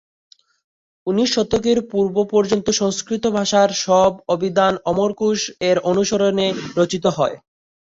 [1.07, 6.47] উনিশ শতকের পূর্ব পর্যন্ত সংস্কৃত ভাষার সব অভিধান অমরকোষ-এর অনুসরণে
[6.77, 7.35] রচিত হয়।